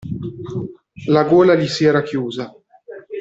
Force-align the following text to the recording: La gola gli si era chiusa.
La 1.09 1.21
gola 1.25 1.53
gli 1.53 1.67
si 1.67 1.85
era 1.85 2.01
chiusa. 2.01 2.51